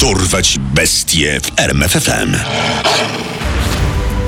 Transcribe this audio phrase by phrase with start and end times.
[0.00, 2.36] Dorwać bestie w RMFFM.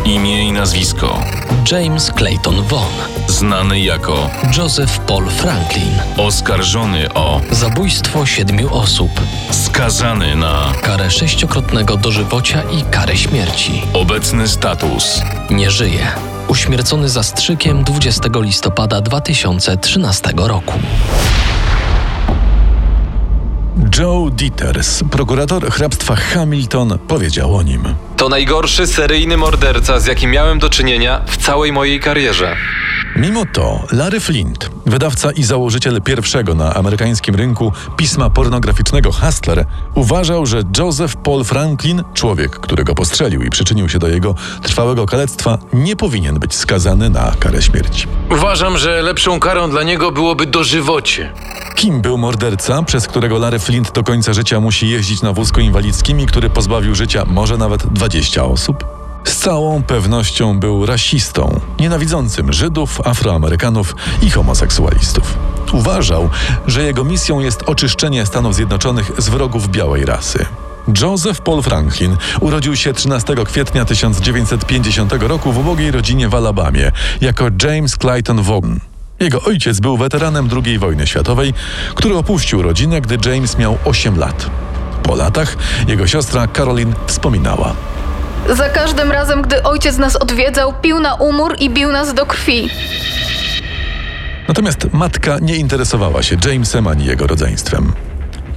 [0.04, 1.24] Imię i nazwisko.
[1.72, 2.94] James Clayton Vaughn,
[3.28, 5.92] Znany jako Joseph Paul Franklin.
[6.16, 9.10] oskarżony o Zabójstwo siedmiu osób,
[9.50, 13.82] skazany na karę sześciokrotnego dożywocia i karę śmierci.
[13.92, 15.22] obecny status.
[15.50, 16.06] Nie żyje.
[16.48, 20.78] Uśmiercony zastrzykiem 20 listopada 2013 roku.
[23.88, 27.94] Joe Dieters, prokurator hrabstwa Hamilton, powiedział o nim.
[28.16, 32.56] To najgorszy seryjny morderca, z jakim miałem do czynienia w całej mojej karierze.
[33.16, 40.46] Mimo to Larry Flint, wydawca i założyciel pierwszego na amerykańskim rynku pisma pornograficznego Hustler, uważał,
[40.46, 45.96] że Joseph Paul Franklin, człowiek, którego postrzelił i przyczynił się do jego trwałego kalectwa, nie
[45.96, 48.06] powinien być skazany na karę śmierci.
[48.30, 51.32] Uważam, że lepszą karą dla niego byłoby dożywocie.
[51.80, 56.20] Kim był morderca, przez którego Larry Flint do końca życia musi jeździć na wózku inwalidzkim
[56.20, 58.84] i który pozbawił życia może nawet 20 osób?
[59.24, 65.38] Z całą pewnością był rasistą, nienawidzącym Żydów, Afroamerykanów i homoseksualistów.
[65.72, 66.30] Uważał,
[66.66, 70.46] że jego misją jest oczyszczenie Stanów Zjednoczonych z wrogów białej rasy.
[71.00, 77.44] Joseph Paul Franklin urodził się 13 kwietnia 1950 roku w ubogiej rodzinie w Alabamie jako
[77.64, 78.89] James Clayton Vaughan.
[79.20, 81.54] Jego ojciec był weteranem II wojny światowej,
[81.94, 84.50] który opuścił rodzinę, gdy James miał 8 lat.
[85.02, 85.56] Po latach
[85.88, 87.74] jego siostra Caroline wspominała.
[88.50, 92.68] Za każdym razem, gdy ojciec nas odwiedzał, pił na umór i bił nas do krwi.
[94.48, 97.92] Natomiast matka nie interesowała się Jamesem ani jego rodzeństwem.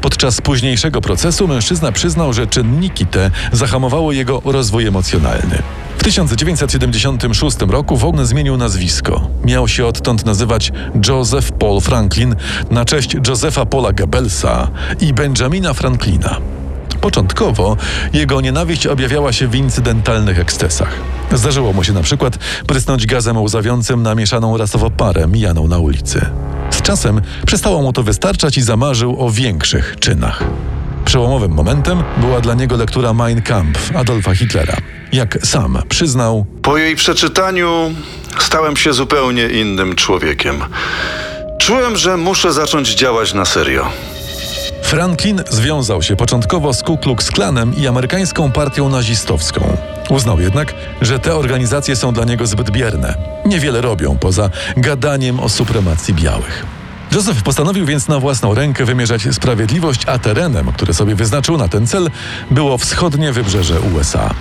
[0.04, 5.62] Podczas późniejszego procesu mężczyzna przyznał, że czynniki te zahamowały jego rozwój emocjonalny.
[5.98, 9.28] W 1976 roku Vaughan zmienił nazwisko.
[9.46, 10.72] Miał się odtąd nazywać
[11.08, 12.36] Joseph Paul Franklin
[12.72, 14.68] na cześć Josepha Paula Goebbelsa
[15.02, 16.38] i Benjamina Franklina.
[17.02, 17.78] Początkowo
[18.14, 20.94] jego nienawiść objawiała się w incydentalnych ekscesach.
[21.32, 22.38] Zdarzyło mu się na przykład
[22.68, 26.26] prysnąć gazem łzawiącym na mieszaną rasowo parę mijaną na ulicy.
[26.84, 30.44] Czasem przestało mu to wystarczać i zamarzył o większych czynach.
[31.06, 34.78] Przełomowym momentem była dla niego lektura Mein Kampf Adolfa Hitlera.
[35.12, 37.96] Jak sam przyznał, Po jej przeczytaniu
[38.40, 40.56] stałem się zupełnie innym człowiekiem.
[41.60, 43.88] Czułem, że muszę zacząć działać na serio.
[44.84, 49.78] Franklin związał się początkowo z Ku Klux Klanem i amerykańską partią nazistowską.
[50.10, 53.16] Uznał jednak, że te organizacje są dla niego zbyt bierne.
[53.46, 56.66] Niewiele robią poza gadaniem o supremacji białych.
[57.14, 61.88] Joseph postanowił więc na własną rękę wymierzać sprawiedliwość, a terenem, który sobie wyznaczył na ten
[61.88, 62.10] cel,
[62.52, 64.34] było wschodnie wybrzeże USA.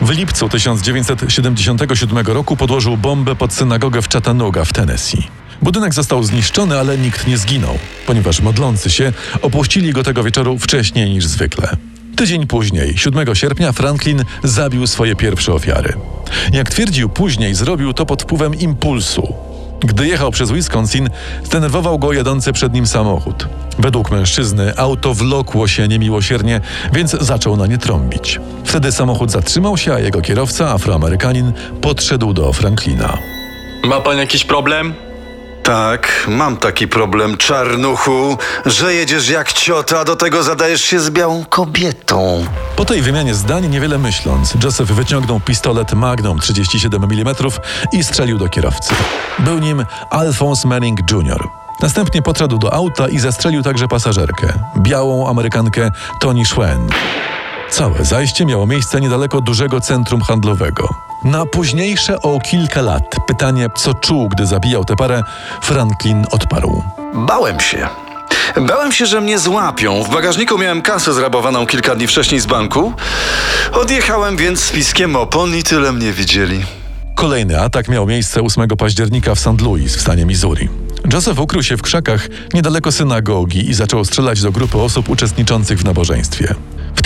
[0.00, 5.28] W lipcu 1977 roku podłożył bombę pod synagogę w Chattanooga w Tennessee.
[5.62, 9.12] Budynek został zniszczony, ale nikt nie zginął, ponieważ modlący się
[9.42, 11.76] opuścili go tego wieczoru wcześniej niż zwykle.
[12.16, 15.94] Tydzień później, 7 sierpnia, Franklin zabił swoje pierwsze ofiary.
[16.52, 19.45] Jak twierdził później, zrobił to pod wpływem impulsu.
[19.80, 21.08] Gdy jechał przez Wisconsin,
[21.44, 23.48] zdenerwował go jadący przed nim samochód.
[23.78, 26.60] Według mężczyzny auto wlokło się niemiłosiernie,
[26.92, 28.40] więc zaczął na nie trąbić.
[28.64, 33.18] Wtedy samochód zatrzymał się, a jego kierowca, afroamerykanin, podszedł do Franklina.
[33.84, 34.94] Ma pan jakiś problem?
[35.66, 41.10] Tak, mam taki problem, czarnuchu, że jedziesz jak ciota, a do tego zadajesz się z
[41.10, 42.44] białą kobietą.
[42.76, 47.34] Po tej wymianie zdań, niewiele myśląc, Joseph wyciągnął pistolet Magnum 37 mm
[47.92, 48.94] i strzelił do kierowcy.
[49.38, 51.48] Był nim Alphonse Manning Jr.
[51.82, 55.90] Następnie podszedł do auta i zastrzelił także pasażerkę, białą Amerykankę
[56.20, 56.88] Toni Schwen.
[57.70, 60.88] Całe zajście miało miejsce niedaleko dużego centrum handlowego.
[61.24, 65.22] Na późniejsze o kilka lat pytanie, co czuł, gdy zabijał tę parę,
[65.62, 66.82] Franklin odparł.
[67.14, 67.88] Bałem się.
[68.66, 70.04] Bałem się, że mnie złapią.
[70.04, 72.92] W bagażniku miałem kasę zrabowaną kilka dni wcześniej z banku.
[73.72, 76.64] Odjechałem więc z piskiem opon i tyle mnie widzieli.
[77.14, 79.60] Kolejny atak miał miejsce 8 października w St.
[79.60, 80.68] Louis w stanie Missouri.
[81.12, 85.84] Joseph ukrył się w krzakach niedaleko synagogi i zaczął strzelać do grupy osób uczestniczących w
[85.84, 86.54] nabożeństwie.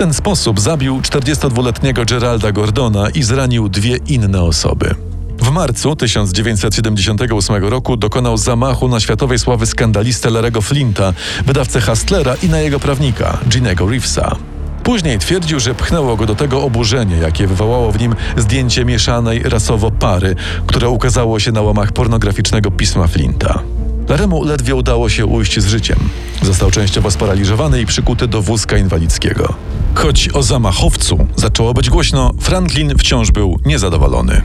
[0.01, 4.95] Ten sposób zabił 42-letniego Geralda Gordona i zranił dwie inne osoby.
[5.39, 11.13] W marcu 1978 roku dokonał zamachu na światowej sławy skandalistę Larego Flinta,
[11.47, 14.37] wydawcę Hustlera i na jego prawnika, Ginego Reevesa.
[14.83, 19.91] Później twierdził, że pchnęło go do tego oburzenie, jakie wywołało w nim zdjęcie mieszanej rasowo
[19.91, 20.35] pary,
[20.67, 23.63] które ukazało się na łamach pornograficznego pisma Flinta.
[24.09, 25.99] Laremu ledwie udało się ujść z życiem.
[26.43, 29.55] Został częściowo sparaliżowany i przykuty do wózka inwalidzkiego.
[29.95, 34.43] Choć o zamachowcu zaczęło być głośno, Franklin wciąż był niezadowolony.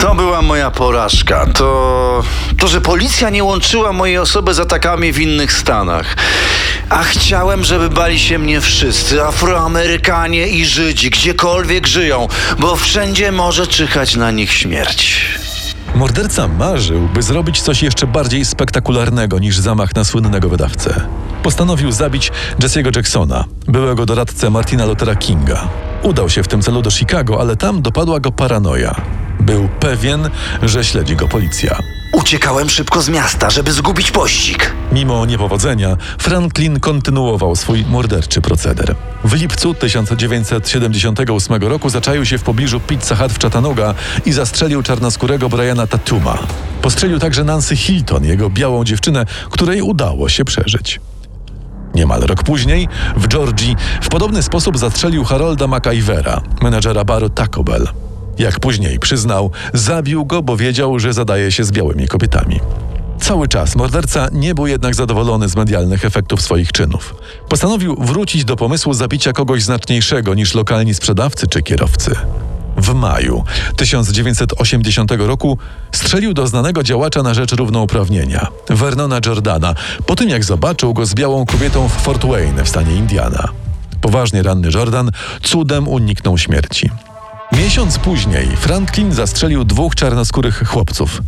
[0.00, 1.46] To była moja porażka.
[1.46, 2.22] To,
[2.58, 6.16] to, że policja nie łączyła mojej osoby z atakami w innych stanach.
[6.88, 12.28] A chciałem, żeby bali się mnie wszyscy, Afroamerykanie i Żydzi, gdziekolwiek żyją,
[12.58, 15.20] bo wszędzie może czyhać na nich śmierć.
[15.94, 21.06] Morderca marzył, by zrobić coś jeszcze bardziej spektakularnego niż zamach na słynnego wydawcę.
[21.42, 25.68] Postanowił zabić Jesse'ego Jacksona, byłego doradcę Martina Luthera Kinga.
[26.02, 29.00] Udał się w tym celu do Chicago, ale tam dopadła go paranoja.
[29.40, 30.30] Był pewien,
[30.62, 31.78] że śledzi go policja.
[32.12, 34.72] Uciekałem szybko z miasta, żeby zgubić pościg.
[34.92, 38.94] Mimo niepowodzenia, Franklin kontynuował swój morderczy proceder.
[39.24, 43.94] W lipcu 1978 roku zaczaił się w pobliżu Pizza Hut w Chattanooga
[44.26, 46.38] i zastrzelił czarnoskórego Briana Tatuma.
[46.82, 51.00] Postrzelił także Nancy Hilton, jego białą dziewczynę, której udało się przeżyć.
[51.94, 57.88] Niemal rok później, w Georgii, w podobny sposób zastrzelił Harolda McIvera, menedżera baru Taco Bell.
[58.38, 62.60] Jak później przyznał, zabił go, bo wiedział, że zadaje się z białymi kobietami.
[63.22, 67.14] Cały czas morderca nie był jednak zadowolony z medialnych efektów swoich czynów.
[67.48, 72.14] Postanowił wrócić do pomysłu zabicia kogoś znaczniejszego niż lokalni sprzedawcy czy kierowcy.
[72.76, 73.44] W maju
[73.76, 75.58] 1980 roku
[75.92, 79.74] strzelił do znanego działacza na rzecz równouprawnienia, Vernona Jordana,
[80.06, 83.48] po tym jak zobaczył go z białą kobietą w Fort Wayne w stanie Indiana.
[84.00, 85.10] Poważnie ranny Jordan
[85.42, 86.90] cudem uniknął śmierci.
[87.52, 91.22] Miesiąc później Franklin zastrzelił dwóch czarnoskórych chłopców.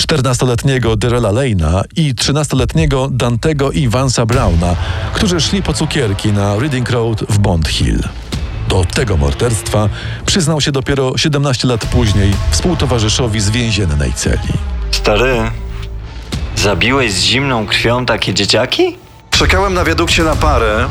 [0.00, 4.76] 14-letniego Derela Lane'a i 13-letniego Dantego i Vansa Browna,
[5.12, 7.98] którzy szli po cukierki na Reading Road w Bond Hill.
[8.68, 9.88] Do tego morderstwa
[10.26, 14.52] przyznał się dopiero 17 lat później współtowarzyszowi z więziennej celi.
[14.90, 15.50] Stary,
[16.56, 18.96] zabiłeś z zimną krwią takie dzieciaki?
[19.30, 20.88] Czekałem na wiadukcie na parę,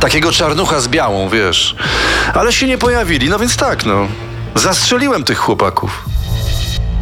[0.00, 1.76] takiego czarnucha z białą, wiesz.
[2.34, 4.08] Ale się nie pojawili, no więc tak, no.
[4.54, 6.04] Zastrzeliłem tych chłopaków.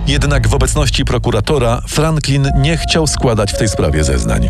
[0.06, 4.48] Jednak w obecności prokuratora Franklin nie chciał składać w tej sprawie zeznań.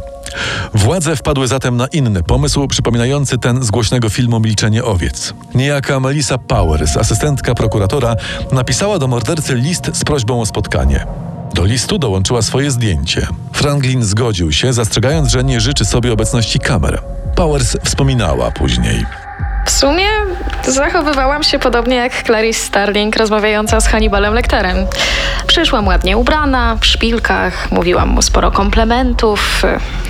[0.74, 5.34] Władze wpadły zatem na inny pomysł przypominający ten z głośnego filmu Milczenie owiec.
[5.54, 8.16] Niejaka Melissa Powers, asystentka prokuratora,
[8.52, 11.06] napisała do mordercy list z prośbą o spotkanie.
[11.54, 13.26] Do listu dołączyła swoje zdjęcie.
[13.52, 17.02] Franklin zgodził się, zastrzegając, że nie życzy sobie obecności kamer.
[17.34, 19.06] Powers wspominała później.
[19.70, 20.06] W sumie
[20.68, 24.76] zachowywałam się podobnie jak Clarice Starling rozmawiająca z Hannibalem Lecterem.
[25.46, 29.62] Przyszłam ładnie ubrana, w szpilkach, mówiłam mu sporo komplementów.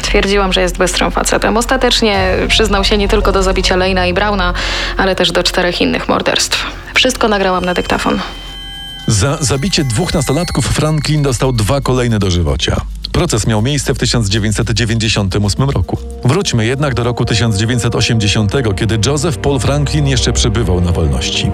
[0.03, 1.57] Twierdziłam, że jest bystrym facetem.
[1.57, 4.55] Ostatecznie przyznał się nie tylko do zabicia Lejna i Brauna,
[4.97, 6.67] ale też do czterech innych morderstw.
[6.95, 8.21] Wszystko nagrałam na dyktafon.
[9.07, 12.81] Za zabicie dwóch nastolatków Franklin dostał dwa kolejne dożywocia.
[13.13, 15.99] Proces miał miejsce w 1998 roku.
[16.25, 21.51] Wróćmy jednak do roku 1980, kiedy Joseph Paul Franklin jeszcze przebywał na wolności.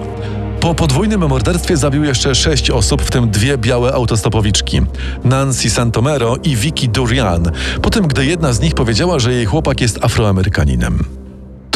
[0.59, 4.81] Po podwójnym morderstwie zabił jeszcze sześć osób, w tym dwie białe autostopowiczki
[5.23, 7.51] Nancy Santomero i Vicky Durian,
[7.81, 11.16] po tym gdy jedna z nich powiedziała, że jej chłopak jest Afroamerykaninem.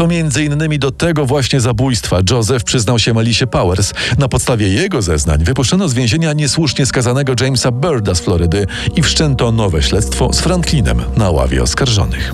[0.01, 3.93] To między innymi do tego właśnie zabójstwa Joseph przyznał się Melisie Powers.
[4.17, 9.51] Na podstawie jego zeznań wypuszczono z więzienia niesłusznie skazanego Jamesa Birda z Florydy i wszczęto
[9.51, 12.33] nowe śledztwo z Franklinem na ławie oskarżonych.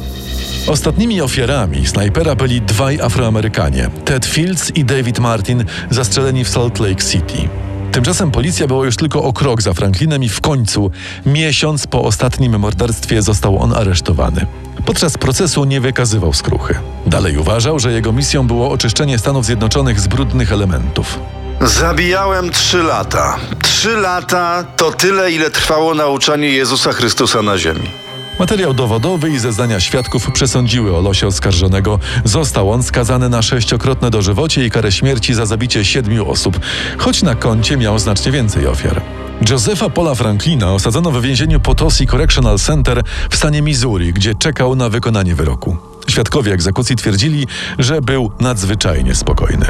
[0.67, 7.03] Ostatnimi ofiarami snajpera byli dwaj Afroamerykanie, Ted Fields i David Martin, zastrzeleni w Salt Lake
[7.03, 7.49] City.
[7.91, 10.91] Tymczasem policja była już tylko o krok za Franklinem i w końcu,
[11.25, 14.45] miesiąc po ostatnim morderstwie, został on aresztowany.
[14.85, 16.75] Podczas procesu nie wykazywał skruchy.
[17.05, 21.19] Dalej uważał, że jego misją było oczyszczenie Stanów Zjednoczonych z brudnych elementów.
[21.61, 23.37] Zabijałem trzy lata.
[23.63, 28.06] Trzy lata to tyle, ile trwało nauczanie Jezusa Chrystusa na ziemi.
[28.39, 31.99] Materiał dowodowy i zeznania świadków przesądziły o losie oskarżonego.
[32.23, 36.59] Został on skazany na sześciokrotne dożywocie i karę śmierci za zabicie siedmiu osób,
[36.97, 39.01] choć na koncie miał znacznie więcej ofiar.
[39.49, 44.89] Josepha Paula Franklina osadzono w więzieniu Potosi Correctional Center w stanie Missouri, gdzie czekał na
[44.89, 45.77] wykonanie wyroku.
[46.07, 47.47] Świadkowie egzekucji twierdzili,
[47.79, 49.65] że był nadzwyczajnie spokojny.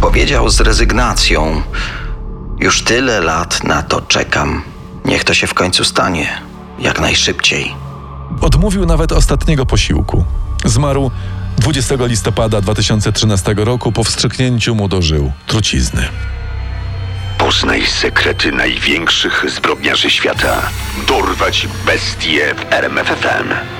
[0.00, 1.62] Powiedział z rezygnacją.
[2.60, 4.62] Już tyle lat na to czekam.
[5.04, 6.28] Niech to się w końcu stanie.
[6.78, 7.89] Jak najszybciej.
[8.40, 10.24] Odmówił nawet ostatniego posiłku.
[10.64, 11.10] Zmarł
[11.58, 16.08] 20 listopada 2013 roku po wstrzyknięciu mu do żył trucizny.
[17.38, 20.62] Poznaj sekrety największych zbrodniarzy świata.
[21.08, 23.79] Dorwać bestie w RMFFM.